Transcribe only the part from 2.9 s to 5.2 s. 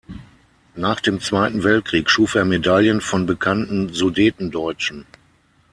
von bekannten Sudetendeutschen.